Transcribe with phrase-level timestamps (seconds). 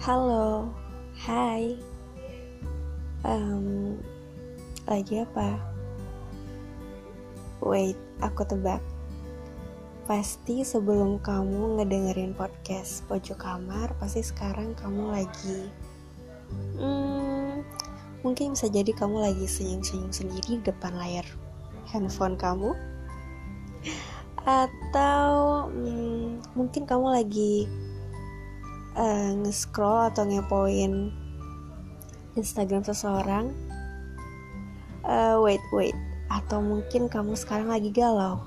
[0.00, 0.72] Halo,
[1.28, 1.76] hai.
[3.20, 4.00] Um,
[4.88, 5.60] lagi apa?
[7.60, 8.80] Wait, aku tebak.
[10.08, 15.68] Pasti sebelum kamu ngedengerin podcast pojok kamar, pasti sekarang kamu lagi.
[16.80, 17.60] Hmm,
[18.24, 21.28] mungkin bisa jadi kamu lagi senyum-senyum sendiri di depan layar
[21.92, 22.72] handphone kamu.
[24.48, 25.28] Atau
[25.68, 27.68] hmm, mungkin kamu lagi
[28.96, 31.12] uh, nge-scroll atau ngepoin
[32.38, 33.52] Instagram seseorang.
[35.02, 35.96] Uh, wait, wait.
[36.30, 38.46] Atau mungkin kamu sekarang lagi galau.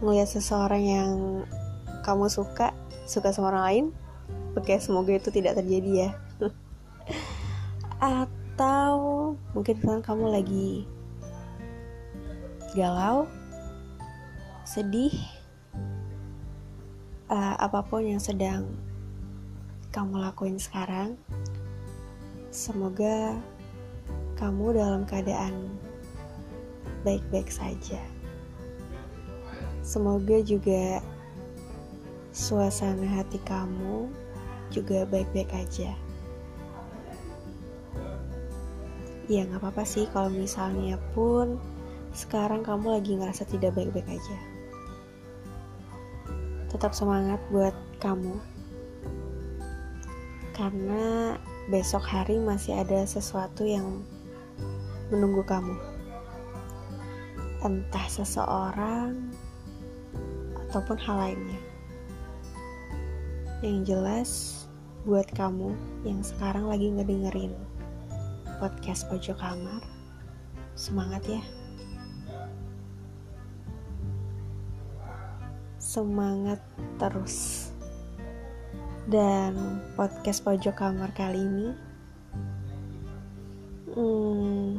[0.00, 1.12] Ngeliat seseorang yang
[2.06, 2.72] kamu suka,
[3.04, 3.86] suka sama orang lain.
[4.56, 6.10] Oke, semoga itu tidak terjadi ya.
[8.00, 8.92] atau
[9.52, 10.88] mungkin sekarang kamu lagi
[12.72, 13.26] galau,
[14.62, 15.12] sedih,
[17.30, 18.89] uh, apa pun yang sedang
[19.90, 21.18] kamu lakuin sekarang,
[22.54, 23.34] semoga
[24.38, 25.66] kamu dalam keadaan
[27.02, 27.98] baik-baik saja.
[29.82, 31.02] Semoga juga
[32.30, 34.06] suasana hati kamu
[34.70, 35.90] juga baik-baik aja.
[39.26, 41.58] Ya nggak apa-apa sih kalau misalnya pun
[42.14, 44.38] sekarang kamu lagi ngerasa tidak baik-baik aja.
[46.70, 48.59] Tetap semangat buat kamu
[50.60, 51.40] karena
[51.72, 54.04] besok hari masih ada sesuatu yang
[55.08, 55.72] menunggu kamu.
[57.64, 59.16] Entah seseorang
[60.68, 61.60] ataupun hal lainnya.
[63.64, 64.30] Yang jelas
[65.08, 65.72] buat kamu
[66.04, 67.56] yang sekarang lagi ngedengerin
[68.60, 69.80] podcast pojok kamar,
[70.76, 71.42] semangat ya.
[75.80, 76.60] Semangat
[77.00, 77.69] terus.
[79.10, 81.74] Dan podcast pojok kamar kali ini
[83.90, 84.78] hmm,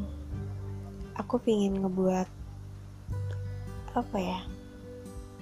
[1.19, 2.31] Aku pingin ngebuat
[3.91, 4.39] Apa ya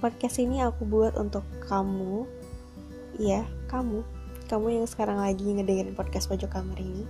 [0.02, 2.26] Podcast ini aku buat untuk kamu
[3.22, 4.02] Ya, kamu
[4.50, 7.06] Kamu yang sekarang lagi ngedengerin podcast pojok kamar ini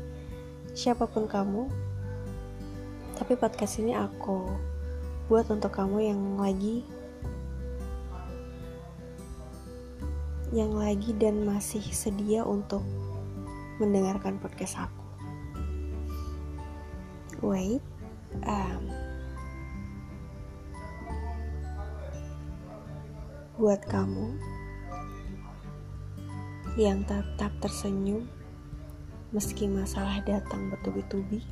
[0.76, 1.64] Siapa pun kamu
[3.16, 4.52] Tapi podcast ini aku
[5.32, 6.84] buat untuk kamu yang lagi
[10.50, 12.82] yang lagi dan masih sedia untuk
[13.78, 15.04] mendengarkan podcast aku.
[17.40, 17.80] Wait,
[18.44, 18.82] um,
[23.56, 24.34] buat kamu
[26.74, 28.26] yang tetap tersenyum
[29.30, 31.46] meski masalah datang bertubi-tubi,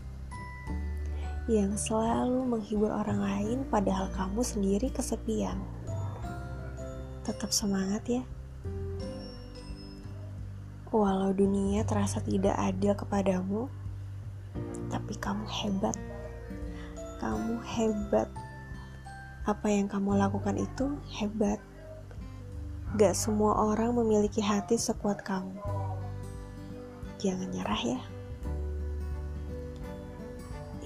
[1.47, 5.57] yang selalu menghibur orang lain padahal kamu sendiri kesepian.
[7.23, 8.23] Tetap semangat ya.
[10.89, 13.69] Walau dunia terasa tidak adil kepadamu,
[14.89, 15.93] tapi kamu hebat.
[17.21, 18.33] Kamu hebat.
[19.45, 21.61] Apa yang kamu lakukan itu hebat.
[22.97, 25.61] Gak semua orang memiliki hati sekuat kamu.
[27.21, 28.01] Jangan nyerah ya.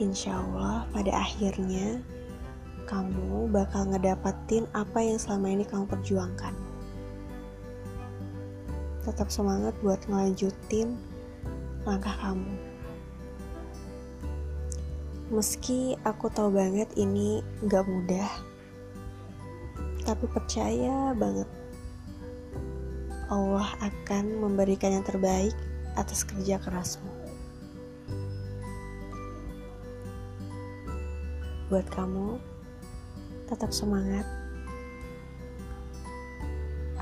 [0.03, 2.03] Insya Allah pada akhirnya
[2.91, 6.62] kamu bakal ngedapetin apa yang selama ini kamu perjuangkan
[9.03, 10.95] tetap semangat buat ngelanjutin
[11.83, 12.55] langkah kamu.
[15.33, 18.31] Meski aku tahu banget ini gak mudah,
[20.05, 21.49] tapi percaya banget
[23.33, 25.57] Allah akan memberikan yang terbaik
[25.97, 27.09] atas kerja kerasmu.
[31.73, 32.37] Buat kamu,
[33.49, 34.42] tetap semangat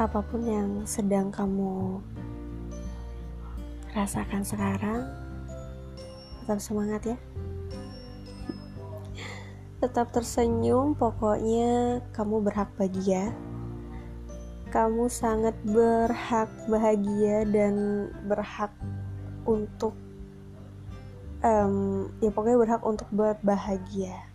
[0.01, 2.01] apa pun yang sedang kamu
[3.93, 5.05] rasakan sekarang,
[6.41, 7.19] tetap semangat ya.
[9.85, 13.29] Tetap tersenyum, pokoknya kamu berhak bahagia.
[14.73, 18.73] Kamu sangat berhak bahagia dan berhak
[19.45, 19.93] untuk
[21.45, 24.30] um, ya pokoknya berhak untuk berbahagia.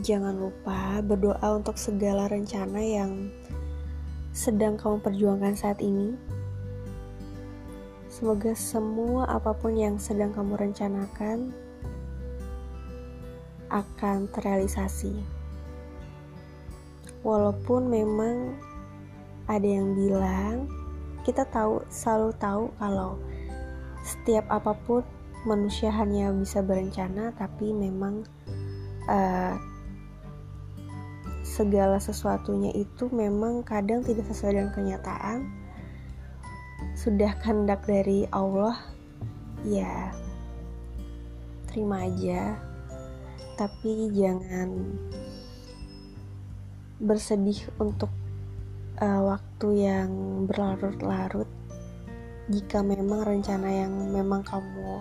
[0.00, 3.28] Jangan lupa berdoa untuk segala rencana yang
[4.32, 6.16] sedang kamu perjuangkan saat ini.
[8.08, 11.52] Semoga semua apa pun yang sedang kamu rencanakan
[13.68, 15.12] akan terrealisasi.
[17.20, 18.56] Walaupun memang
[19.44, 20.72] ada yang bilang,
[21.20, 23.20] kita tahu selalu tahu kalau
[24.00, 25.04] setiap apa pun
[25.44, 28.24] manusia hanya bisa berencana, tapi memang
[29.04, 29.54] uh,
[31.62, 35.46] segala sesuatunya itu memang kadang tidak sesuai dengan kenyataan.
[36.98, 38.74] Sudah kehendak dari Allah
[39.62, 40.10] ya
[41.70, 42.58] terima aja.
[43.54, 44.74] Tapi jangan
[46.98, 48.10] bersedih untuk
[48.98, 50.10] uh, waktu yang
[50.50, 51.46] berlarut-larut.
[52.50, 54.98] Jika memang rencana yang memang kamu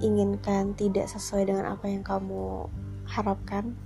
[0.00, 2.72] inginkan tidak sesuai dengan apa yang kamu
[3.04, 3.76] harapkan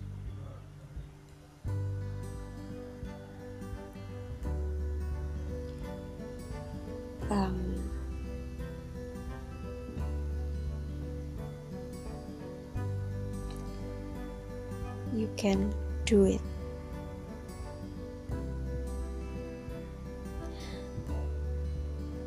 [7.30, 7.78] um,
[15.14, 15.70] you can
[16.04, 16.42] do it.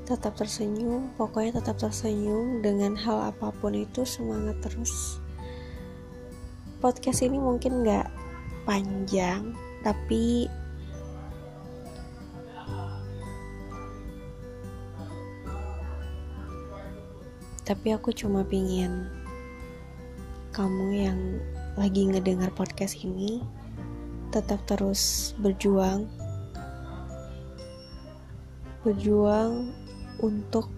[0.04, 5.20] Tetap tersenyum, pokoknya tetap tersenyum dengan hal apa pun itu semangat terus.
[6.84, 8.12] Podcast ini mungkin gak
[8.68, 10.52] panjang, tapi
[17.64, 19.08] tapi aku cuma pingin
[20.54, 21.20] kamu yang
[21.74, 23.42] lagi ngedengar podcast ini
[24.30, 26.06] tetap terus berjuang.
[28.82, 29.74] Berjuang
[30.22, 30.70] untuk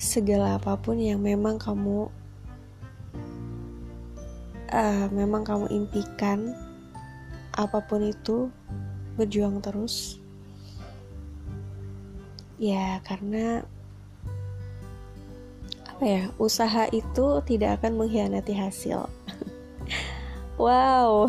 [0.00, 2.08] segala apa pun yang memang kamu
[4.72, 6.56] uh, memang kamu impikan
[7.52, 8.48] apa pun itu
[9.20, 10.16] berjuang terus.
[12.56, 13.64] Ya karena
[16.00, 19.04] apa ya usaha itu tidak akan mengkhianati hasil
[20.56, 21.28] Wow.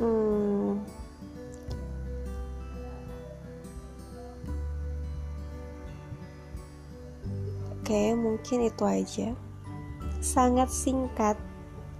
[0.00, 0.80] hmm.
[7.76, 9.36] Oke, mungkin itu aja.
[10.24, 11.36] Sangat singkat.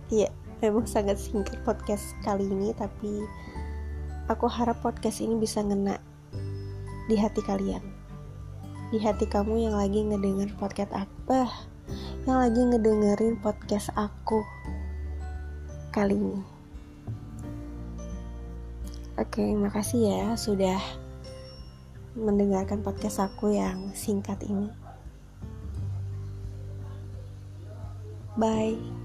[0.08, 0.32] Iya,
[0.64, 3.24] memang sangat singkat podcast kali ini, tapi
[4.30, 5.98] aku harap podcast ini bisa ngena
[7.10, 7.82] di hati kalian.
[8.94, 11.42] Di hati kamu yang lagi ngedenger podcast aku
[12.28, 14.46] yang lagi ngedengerin podcast aku
[15.90, 16.42] kali ini.
[19.18, 20.78] Oke makasih ya sudah
[22.14, 24.70] mendengarkan podcast aku yang singkat ini.
[28.38, 28.99] Bye